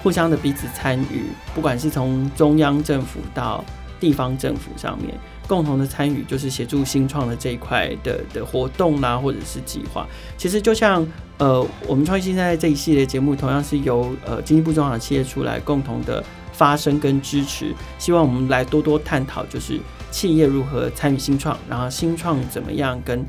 [0.03, 1.23] 互相的彼此参与，
[1.55, 3.65] 不管是从中央政府到
[3.99, 5.11] 地方政府上面，
[5.47, 10.05] 共同的参与，就是协助新创的这一块的的活动啦，或者是计划。
[10.37, 11.03] 其实就像
[11.39, 19.81] 呃，我们创新生代这一系列节目，同样是由呃经济部中小企业出来共同的发声跟支持，希望我们来多多探讨，就是。
[20.11, 23.25] 企业如何参与新创，然后新创怎么样跟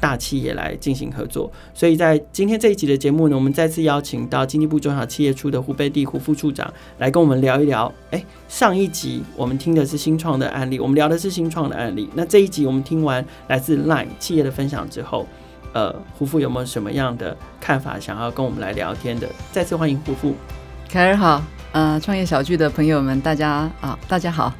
[0.00, 1.52] 大企业来进行合作？
[1.74, 7.92] 所以在今天这一集的节目呢，我们再次邀请到经济部中小企业处的胡贝蒂胡副处长来跟我们聊一聊。
[8.10, 12.08] 哎，上一集我们听的是新创的案例，我们聊的是新创的案例。
[12.14, 15.26] 那这一集我们听完来自 LINE 企业的分享之后，
[15.74, 19.28] 呃，胡副有没有什么样的看法想要跟我们来聊天的？
[19.52, 20.34] 再次欢迎胡副。
[20.88, 24.50] 凯尔好，呃，创业小聚的朋友们，大家啊，大家好。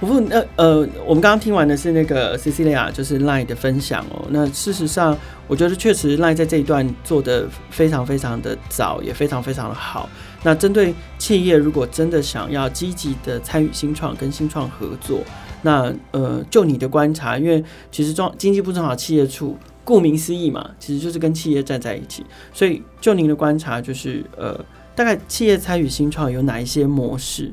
[0.00, 4.24] 胡副，那呃，我们刚刚听完的是那个 Cecilia，就是 LINE 的分享哦。
[4.30, 5.16] 那事实上，
[5.48, 10.08] 我觉得确实 LINE 在这一段做得非常非常的早，也非常非常的好。
[10.44, 15.20] 那针对企业，如果真的想要积极的参与新创，跟新创合作，
[15.62, 22.24] 那呃，就你的观察，因为其实中经济部中小企业处，顾名思义嘛，其实就是跟企业站在一起。
[22.52, 27.52] 所以就您的观察，就是呃，大概企业参与新创有哪一些模式？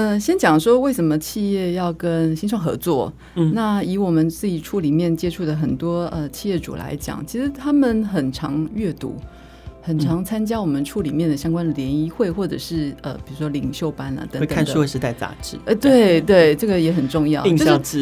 [0.00, 3.12] 嗯、呃，先讲说为什么企业要跟新创合作。
[3.34, 9.14] 嗯，那以我们自己处里面接触的很多呃企业主来讲，其实他们很常阅读，
[9.82, 14.40] 很常参加我们处里面的相关联谊会，或者是呃比如说领袖班啊等等。
[14.40, 15.58] 会看数位时代杂志。
[15.66, 17.44] 呃，对对，这个也很重要。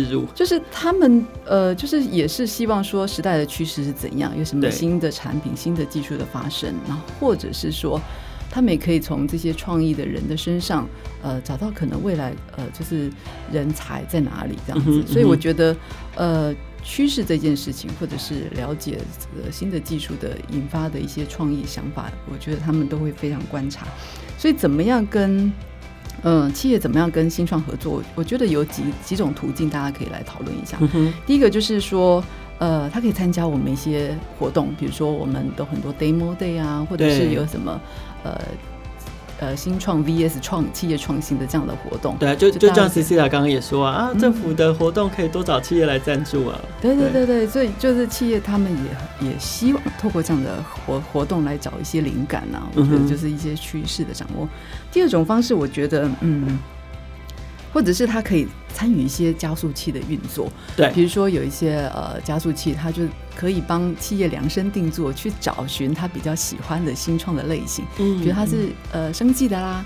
[0.05, 8.01] 入，就是他们呃就是也是希望说时代的趋势是怎样，有什么新的产品、新的技术的发生，然后或者是说。
[8.51, 10.89] 他们也可以从这些创意的人的身上，
[11.23, 13.11] 呃，找到可能未来，呃，就是
[13.53, 14.91] 人才在哪里这样子。
[14.91, 15.77] 嗯嗯、所以我觉得，
[16.17, 23.87] 呃，趋势这件事情，或者是了解这个新的技术的引发的一些创意想法，我觉得他们都会非常观察。
[24.39, 25.47] 所以，怎么样跟，
[26.23, 28.03] 嗯、呃，企业怎么样跟新创合作？
[28.15, 31.13] 我觉得有几几种途径，大家可以来讨论一下、嗯。
[31.27, 32.25] 第一个就是说。
[32.61, 37.81] 呃，他可以参加我们一些活动，比如说我们都很多 demo day 啊，或者是有什么
[38.25, 38.41] 呃
[39.41, 42.17] 呃新创 VS 创企业创新的这样的活动。
[42.19, 46.59] 对啊，就就像 Cecilia 刚刚也说啊，啊，政府的活动可以多找企业来赞助啊。
[46.81, 48.71] 对对对对，所以就是企业他们
[49.21, 54.49] 也也希望透过这样的活活动来找一些灵感啊，我觉得就是一些趋势的掌握、嗯。
[54.91, 56.59] 第二种方式，我觉得嗯。
[57.73, 63.03] 或者是他可以参与一些加速器的运作，对，比如说有一些呃加速器，它就
[63.37, 69.85] 可以帮企业量身定做，去找寻他比较喜欢的新创的类型，嗯，比如它是呃生计的啦，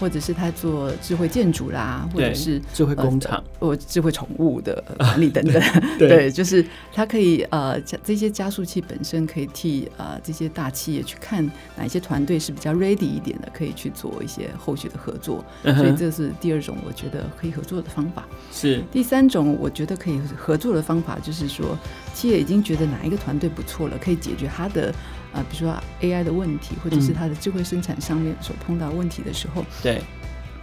[0.00, 5.62] 或者是他做智慧建筑啦，或者是智慧工厂，或、呃、智慧宠物的管理等等。
[5.98, 15.44] 对，对，就是它可以呃，这些加速器本身可以替呃这些大企业去看哪些团队是比较 ready 一点的，可以去做一些后续的合作。
[15.64, 18.26] 嗯、所以这是第二种我觉得可以合作的方法。
[18.50, 21.78] 是第三种我觉得可以合作的方法，就是说
[22.14, 24.94] 企业已经觉得哪一个团队不错了，可以解决他的。
[25.32, 30.02] 啊，比如说 AI 的问题，或者是他的智慧生产上面所碰到问题的时候，对，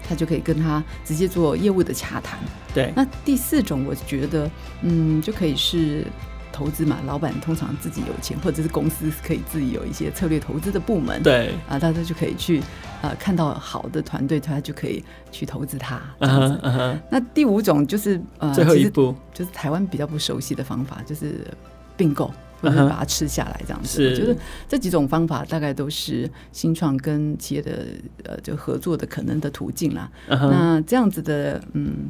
[0.08, 2.40] 他就可以跟他直接做业务的洽谈。
[2.74, 4.50] 对，那第四种，我觉得，
[4.82, 6.06] 嗯，就可以是
[6.52, 11.22] 投资嘛，老板通常自己有钱，或者是公司可以自己有一些策略投资的部门。
[11.24, 12.62] 对，啊，大家就可以去
[13.02, 16.02] 啊，看到好的团队，他就可以去投资他。
[16.20, 17.00] Uh -huh, uh -huh.
[17.10, 21.48] 那第五种就是呃，最后一步就是台湾比较不熟悉的方法，就是
[21.96, 22.32] 并购。
[22.62, 24.36] 或者把它吃下来，这样子，uh 觉得
[24.68, 27.86] 这几种方法大概都是新创跟企业的
[28.24, 30.10] 呃，就合作的可能的途径啦。
[30.30, 30.50] Uh.
[30.50, 32.10] 那这样子的嗯。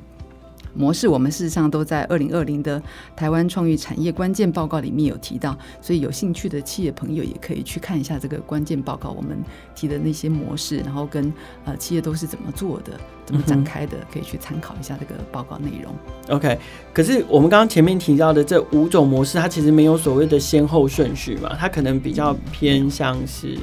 [0.78, 2.82] 模式，我们事实上都在二零二零的
[3.16, 9.38] 台湾创意产业关键报告里面有提到，所以有兴趣的企业朋友也可以去看一下这个关键报告，我们
[9.76, 11.34] 提的那些模式，然后跟
[11.66, 12.92] 呃企业都是怎么做的，
[13.26, 15.94] 怎么展开的，可以去参考一下这个报告内容。
[16.30, 16.60] OK，
[16.94, 23.58] 可是我们刚刚前面提到的这五种模式，它其实没有所谓的先后顺序嘛，它可能比较偏向是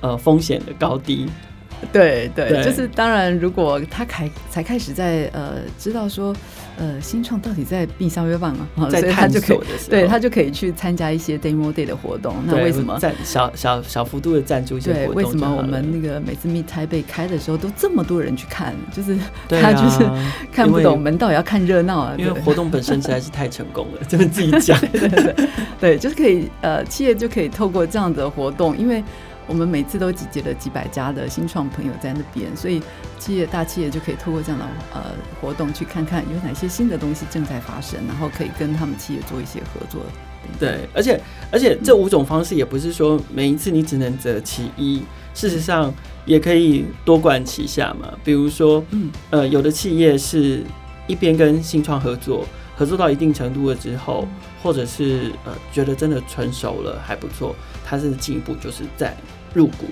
[0.00, 1.26] 呃风险的高低。
[1.26, 1.30] 对
[1.92, 6.34] 对，对，就是当然，如果他开才开始在呃知道说
[6.78, 12.34] 呃新创到底在闭商业棒啊，在探索的时候，对他就可以去参加一些 demo day 的活动。
[12.46, 15.14] 那为什么赞小小小幅度的赞助一些活动？
[15.14, 18.74] 对，为什么我们那个每次 Meet Taipei 开的时候都这么多人去看？
[18.92, 19.16] 就是
[19.48, 20.08] 他就是
[20.52, 24.78] 看不懂门道，也要看热闹啊，因为活动本身实在是太成功了，这 么自己讲。
[24.80, 25.48] 对对对，
[25.80, 29.04] 对，就是可以呃企业就可以透过这样的活动，因为。
[29.46, 32.82] 我们每次都集结了几百家的新创朋友在那边，所以
[33.18, 35.02] 企业大企业就可以透过这样的呃
[35.40, 40.02] 活动去看看有哪些新的东西正在发生，然后可以跟他们企业做一些合作。
[40.60, 45.02] 对，而且而且这五种方式也不是说每一次你只能择其一，
[45.34, 45.92] 事实上
[46.24, 48.08] 也可以多管齐下嘛。
[48.22, 50.62] 比如说，嗯呃，有的企业是
[51.08, 54.28] 一边跟新创合作，合作到一定程度了之后，
[54.62, 57.52] 或者是呃觉得真的成熟了还不错，
[57.84, 59.16] 它是进一步就是在。
[59.56, 59.86] 入股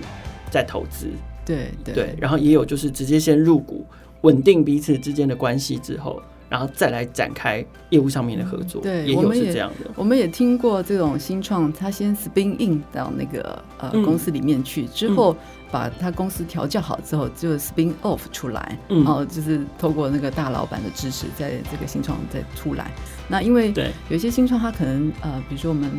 [0.50, 1.08] 再投资，
[1.42, 3.86] 对对，对，然后也有就是直接先入股，
[4.20, 9.90] 稳定彼此之间的关系之后，然后再来展开业务上面的合作，对，也有是这样的。
[9.96, 15.34] 我们也听过这种新创，他先 spin in 到那个呃、嗯、公司里面去，之后
[15.70, 22.92] 把他公司调教好之后，就 spin off 出来，嗯，然后就是透过那个大老板的支持，在这个新创再出来。
[23.28, 25.90] 那因为对有些新创，他可能呃，比如说我们。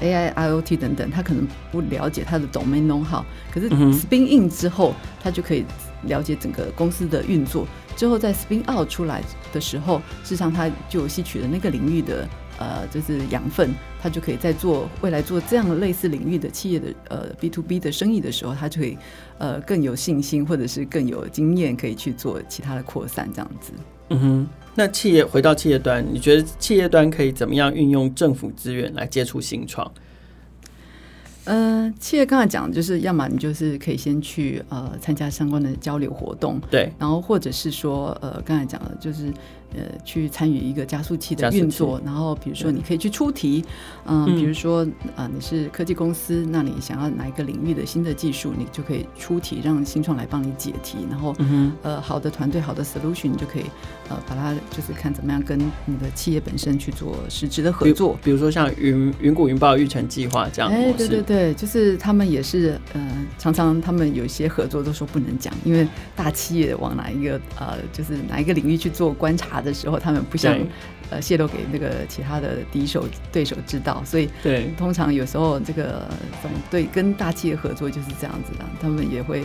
[0.00, 5.64] AI、IoT 等等，他可能不了解他的 domain know-how，可是 spin in 之后，他就可以
[6.02, 7.66] 了解整个公司的运作。
[7.96, 12.28] 之后在 spin out 出来的时候，事实上他就吸取了那个领域的
[12.58, 13.70] 呃，就是养分，
[14.02, 18.98] 他就可以在做未来做这样类似领域的企业的呃 B to B 的生意的时候，他就可以
[19.38, 23.72] 呃更有信心，或者是更有经验，可以去做其他的扩散这样子。
[24.10, 24.48] 嗯哼。
[24.76, 29.90] 那企业回到企业端，你觉得企业端可以怎么样运用政府资源来接触新创？
[31.44, 39.32] 呃，企业刚才讲的就是，要么你就是可以先去呃参加相关的交流活动，对，然后或者是说呃刚才讲的就是。
[39.76, 43.64] 呃，去参与一个加速器的运作，然后比如说你可以去出题，
[44.06, 44.82] 嗯、呃，比如说
[45.14, 53.64] 啊、呃，你是科技公司，那你想要哪一个领域的新的技术，你就可以出题，让新创来帮你解题，然后、嗯、呃，好的团队，好的 solution，你就可以
[54.08, 70.56] 呃，把它就是看怎么样跟你的企业本身去做实质的合作，比，比如说像云云谷云豹育成计划这样，哎，对对对，就是他们也是呃，常常他们有一些合作都说不能讲，因为大企业往哪一个呃，就是哪一个领域去做观察的时候，他们不想
[71.10, 76.08] 呃泄露给那个其他的敌手对手知道，所以对，通常有时候这个
[76.40, 79.40] 总对跟大企业合作就是这样子的，他们也会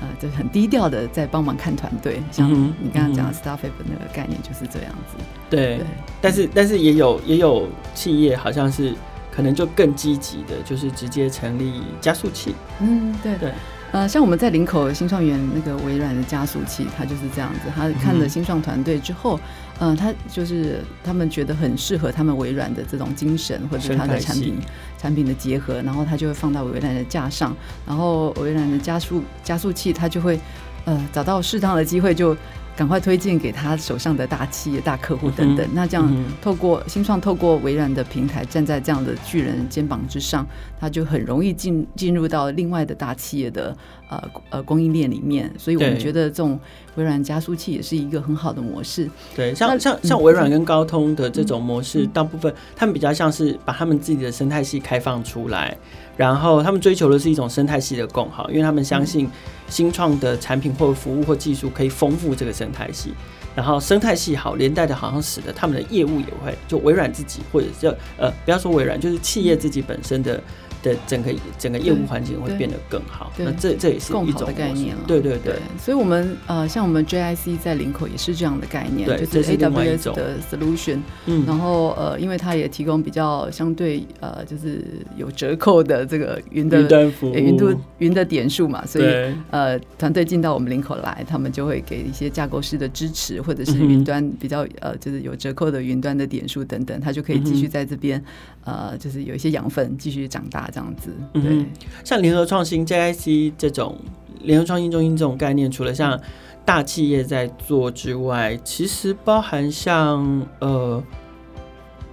[0.00, 5.16] 呃就很低调的在帮忙看团队，像你刚刚讲的 Startup 那个概念就是这样子。
[5.48, 5.86] 对，对
[6.20, 8.94] 但是但是也有也有企业好像是
[9.34, 12.54] 可能就更积极的，就是直接成立加速器。
[12.80, 13.52] 嗯，对对。
[13.92, 17.60] 呃，像我们在林口新创园那个微软的加速器，它就是这样子。
[17.74, 19.42] 它看了新创团队之后，嗯、
[19.80, 24.54] 呃，他就是他们觉得很适合他们微软的这种精神，或者他的产品
[24.96, 30.38] 产品的结合，然后他就会放到微软的架上，然后微软的加速加速器，它就会
[30.84, 32.36] 呃找到适当的机会就。
[32.80, 35.68] 赶快推荐给他手上的大企业、大客户等等。
[35.74, 40.46] 那这样透过新创，透过微软的平台，站在这样的巨人肩膀之上，
[40.80, 43.76] 他就很容易进进入到另外的大企业的
[44.08, 45.52] 呃呃供应链里面。
[45.58, 46.58] 所以我们觉得这种
[46.94, 49.10] 微软加速器也是一个很好的模式。
[49.36, 55.76] 对，像像像微软跟高通的这种模式，大部分他们比较像是把他们自己的生态系开放出来。
[56.16, 59.28] 然后他们追求的是一种生态系的共好，因为他们相信
[59.68, 63.14] 新创的产品或服务或技术可以丰富这个生态系。
[63.54, 70.40] 然后生态系好，连带的好像使得他们的业务也会，就微软自己或者叫呃，不要说微软，就是企业自己本身的。
[70.82, 75.02] 的整个整个业务环境会变得更好，那这这也是一种概念了。
[75.06, 81.00] 对对对，所以我们呃，像我们 JIC 在林口也是这样的概念，就是 AWS 的 solution。
[81.26, 84.82] 嗯，然后呃，因为它也提供比较相对呃，就是
[85.16, 98.22] 有折扣的这个云的云端服务、云度云的点数嘛，所以呃，团队进到我们林口来，他们就会给一些架构师的支持，或者是云端比较呃，就是有折扣的云端的点数等等，他就可以继续在这边
[98.64, 100.70] 呃，就是有一些养分继续长大。
[100.72, 101.66] 这样子，嗯，
[102.04, 103.98] 像联合创新 JIC 这种
[104.40, 106.20] 联合创新中心这种概念，除了像
[106.64, 111.02] 大企业在做之外，其实包含像呃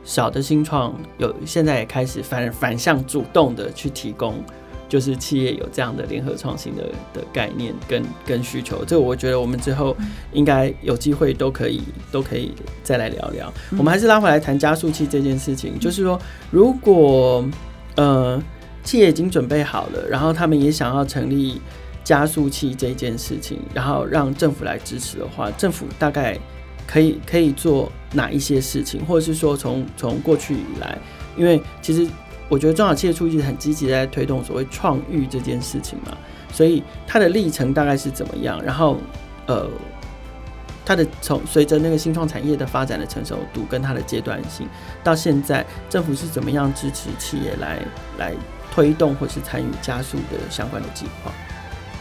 [0.04, 4.36] 小的新创，有现在也开始反反向主动的去提供。
[4.90, 6.84] 就是企业有这样的联合创新的
[7.14, 9.96] 的概念跟跟需求，这我觉得我们之后
[10.32, 11.82] 应该有机会都可以
[12.12, 13.54] 都可以再来聊聊。
[13.72, 16.18] 我们还是拉回来谈加速器这件事情，就是说，
[16.52, 17.46] 如果
[17.96, 18.42] 呃
[18.84, 21.62] 企业已经准备好了，然后他们也想要成立
[22.04, 26.40] 加速器这件事情，然后让政府来支持的话，政府大概
[26.88, 30.98] 可以可以做哪一些事情，或者是说从从过去以来，
[31.36, 32.08] 因为其实。
[32.50, 36.18] 我觉得中小企业处一直很积极在推动所谓创育这件事情嘛，
[36.52, 38.62] 所以它的历程大概是怎么样？
[38.64, 38.98] 然后，
[39.48, 39.70] 呃，
[40.86, 44.66] 它的从随着那个新创产业的发展的成熟度跟它的阶段性，
[45.04, 47.80] 到现在政府是怎么样支持企业来
[48.18, 48.34] 来
[48.72, 51.32] 推动或是参与加速的相关的计划？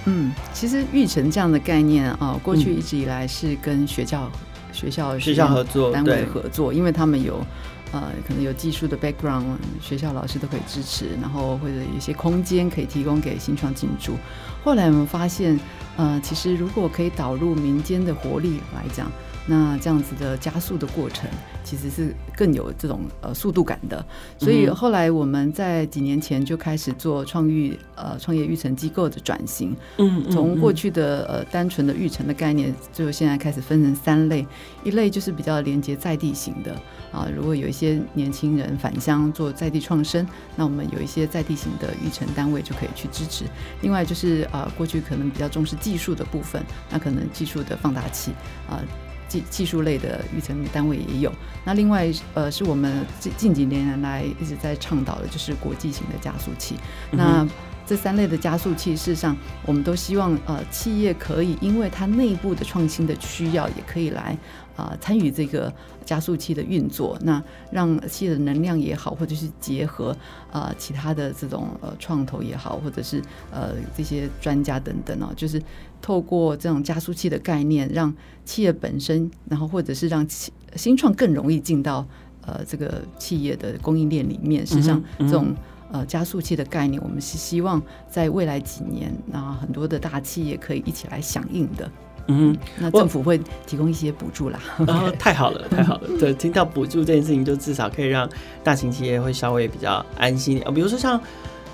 [0.04, 7.44] 嗯，其实育成这样的概念啊，过去一直以来是跟学校、嗯、学校学校合作单位合作，因为他们有。
[7.92, 9.44] 呃，可能有技术的 background，
[9.80, 14.16] 学校老师都可以支持，然后或者一些空间可以提供给新创进驻。
[14.64, 15.58] 后来我们发现，
[15.96, 19.10] 呃，其实如果可以导入民间的活力来讲。
[19.46, 21.30] 那这样子的加速的过程，
[21.62, 24.04] 其实是更有这种呃速度感的。
[24.38, 29.76] 所以后来我们在几年前就开始做创育呃创业育成机构的转型。
[29.98, 34.44] 嗯，从过去的呃单纯的育成的概念，就现在开始分成三类。
[34.82, 36.74] 一类就是比较连接在地型的
[37.12, 40.26] 啊，如果有一些年轻人返乡做在地创生，
[40.56, 43.44] 那我们有一些在地型的育成单位就可以去支持。
[43.82, 48.32] 另外就是啊，过去可能比较重视技术的部分，那可能技术的放大器
[48.68, 48.82] 啊。
[49.28, 51.32] 技技术类的育成单位也有，
[51.64, 56.76] 那另外呃是我们近近几年来一直在倡导的，就是国际型的加速器。
[57.12, 57.48] 嗯、那
[57.86, 64.36] 这三类的加速器，事实上我们都希望呃企业可以因为它内部的创新的需要，也可以来
[64.74, 65.72] 啊、呃、参与这个
[66.04, 67.16] 加速器的运作。
[67.22, 70.10] 那让企业的能量也好，或者是结合
[70.50, 73.22] 啊、呃、其他的这种呃创投也好，或者是
[73.52, 75.60] 呃这些专家等等哦，就是。
[76.00, 82.06] 透过这种加速器的概念，让企业本身，然后或者是让企新创更容易进到
[82.42, 84.66] 呃这个企业的供应链里面。
[84.66, 85.54] 实际上，这种
[85.90, 91.90] 呃加速器的概念，我们是希望在未来几年，那很多的大企业可以一起来响应的。
[92.28, 94.60] 嗯，那政府会提供一些补助啦。
[94.86, 96.08] 然后 太好了，太好了。
[96.18, 98.28] 对，听到补助这件事情，就至少可以让
[98.62, 100.74] 大型企业会稍微比较安心一点。
[100.74, 101.20] 比如说像。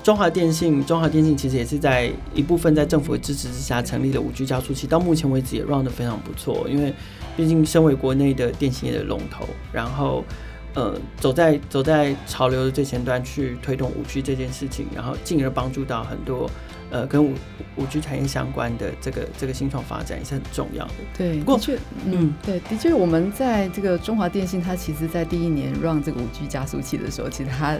[0.03, 6.67] 中华电信，中华电信其实也是在一部分在政府的支持之下成立了五 G 加速器，到目前为止也 run 得非常不错。
[6.69, 6.93] 因为
[7.37, 10.25] 毕竟身为国内的电信业的龙头，然后
[10.73, 16.51] 呃走在走在潮流的最前端去推动五 G 这件事情，然后进而帮助到很多
[16.91, 17.33] 呃跟五
[17.77, 20.93] 五 G 产业相关的这个这个新创发展也是很重要的。
[21.17, 27.77] 对，不过的确，嗯，对，的确我们在这个中华电信，它其实在第一年 run 这个五 G 加速器的时候，其实它。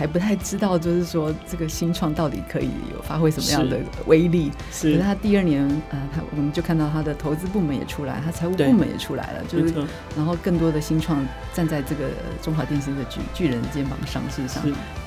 [0.00, 4.50] 还不太知道，就是说这个新创到底可以有发挥什么样的威力。
[4.72, 9.74] 是，可是他第二年，呃，他我们就看到他的投资部门也出来，他财务部门也出来了，就是，
[10.16, 11.22] 然后更多的新创
[11.52, 12.08] 站在这个
[12.40, 14.62] 中华电信的巨巨人肩膀上，事实上，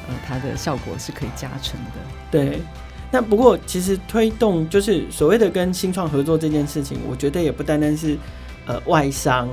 [0.08, 2.00] 呃，它的效果是可以加成的。
[2.30, 2.62] 对，
[3.10, 8.16] 那不过其实推动就是所谓的跟新创合作这件事情，我觉得也不单单是
[8.68, 9.50] 呃外商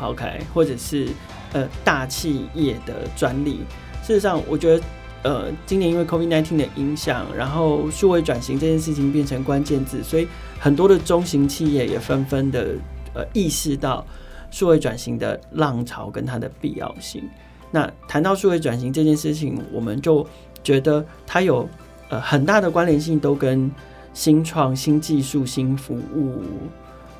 [0.00, 1.08] ，OK，或者是
[1.54, 3.62] 呃大企业的专利。
[4.06, 4.82] 事实上，我觉得，
[5.24, 10.28] 呃，今年因为 COVID-19 的影响，然后数位转型这件事情变成关键字，所以
[10.60, 12.76] 很多的中型企业也纷纷的，
[13.14, 14.06] 呃意识到
[14.48, 17.28] 数位转型的浪潮跟它的必要性。
[17.72, 20.24] 那谈到数位转型这件事情，我们就
[20.62, 21.68] 觉得它有
[22.08, 23.68] 呃很大的关联性，都跟
[24.14, 26.44] 新创、新技术、新服务、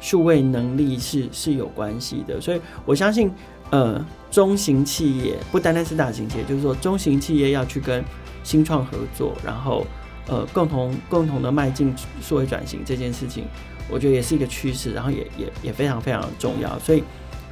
[0.01, 2.41] 数位能力是是有关系的。
[2.41, 3.29] 所以我相信，
[3.71, 8.05] 呃，中型企业不单单是大型企业，就是说中型企业要去跟
[8.43, 9.87] 新创合作，然后
[10.29, 13.45] 呃共同共同的迈进数位转型这件事情，
[13.91, 16.79] 我觉得也是一个趋势，然后也也也非常非常重要。
[16.79, 17.03] 所以，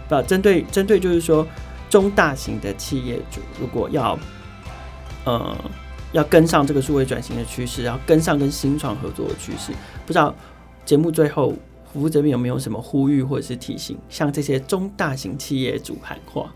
[0.09, 1.47] 呃，针对针对就是说。
[1.91, 4.19] 中大型的企业主如果要，
[5.25, 5.57] 呃，
[6.11, 9.71] 要跟上这个数位转型的趋势，要跟上跟新创合作的趋势，
[10.05, 10.35] 不知道
[10.85, 11.55] 节目最后
[11.95, 16.53] 福福这边有没有什么呼吁或者是提醒，向这些中大型企业主喊话？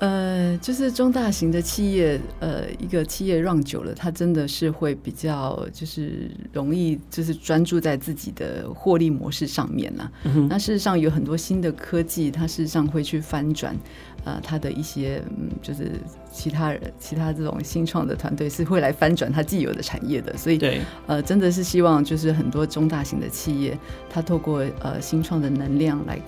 [0.00, 10.10] 呃，就是中大型的企业，呃，一个企业 run 久了，它真的是会比较就是容易，就是专注在自己的获利模式上面了。
[10.24, 10.48] 嗯。
[10.48, 13.76] 那事实上有很多新的科技，它事实上会去翻转，
[14.24, 15.92] 呃，他的一些嗯，就是
[16.32, 20.36] 其他人、其他这种新创的团队是会来翻转他既有的产业的。
[20.36, 26.18] 所以，对，呃，真的是希望就是很多中大型的企业，他透过呃新创的能量来，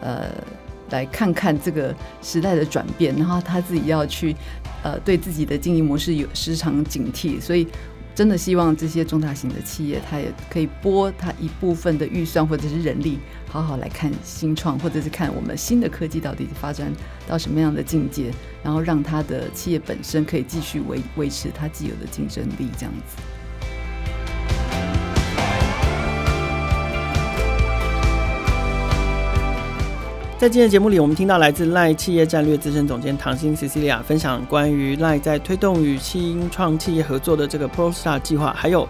[0.00, 0.26] 呃。
[0.90, 4.34] 来看看这个时代的转变，然后他自己要去，
[4.82, 7.68] 呃，对自己的经营模式有时常警惕，所以
[8.14, 13.18] 真的希望这些中大型的企业，他也可以拨他一部分的预算或者是人力，
[13.50, 16.92] 好好来看新创，或者是看我们新的科技到底发展
[17.26, 18.30] 到什么样的境界，
[18.62, 23.16] 然后让他的企业本身可以继续维维持他既有的竞争力，这样子。
[30.38, 38.88] 在今天的节目里，我们听到来自赖企业战略资深总监唐芯 Cecilia 分享关于赖在推动与新创企业合作的这个 ProStar 计划，还有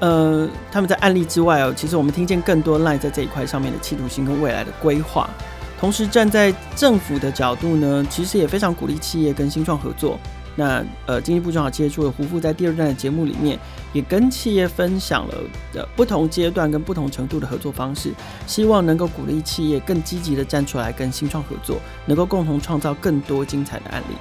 [0.00, 5.28] 呃他们在案例之外哦，其实我们听见更多 LINE 在这一块上面的企图心跟未来的规划。
[5.80, 10.18] 同时站在政府的角度呢，其实也非常鼓励企业跟新创合作。
[10.56, 13.56] 那呃，经济部正好接触了胡副，在第二段的节目里面，
[13.92, 15.34] 也跟企业分享了
[15.72, 18.12] 的不同阶段跟不同程度的合作方式，
[18.44, 21.76] 希望能够鼓励企业更积极的站出来跟新创合作，
[22.06, 24.16] 能够共同创造更多精彩的案例。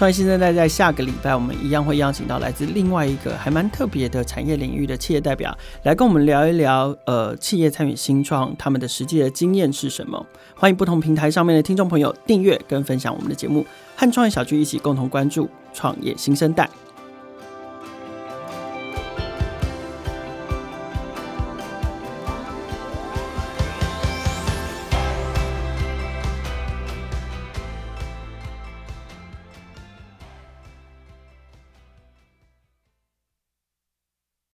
[0.00, 10.26] 创业新生代在下个礼拜，我们一样会邀请到来自另外一个还蛮特别的产业领域的企业代表，来跟我们聊一聊，呃，企业参与新创他们的实际的经验是什么？
[10.54, 13.62] 欢迎不同平台上面的听众朋友订阅跟分享我们的节目。
[13.94, 16.66] 和创业小聚一起共同关注创业新生代。